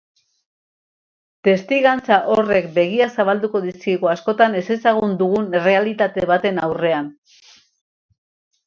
Testigantza 1.47 2.17
horrek 2.37 2.71
begiak 2.79 3.13
zabalduko 3.19 3.63
dizkigu 3.69 4.11
askotan 4.15 4.59
ezezagun 4.63 5.17
dugun 5.23 5.47
errealitate 5.61 6.29
baten 6.35 6.63
aurrean. 6.71 7.15